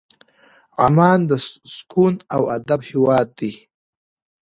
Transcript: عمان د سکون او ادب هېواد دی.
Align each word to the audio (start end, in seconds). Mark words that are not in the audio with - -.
عمان 0.85 1.19
د 1.29 1.31
سکون 1.75 2.13
او 2.35 2.41
ادب 2.57 2.79
هېواد 2.89 3.27
دی. 3.39 3.51